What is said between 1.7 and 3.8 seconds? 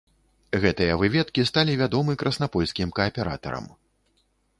вядомы краснапольскім кааператарам.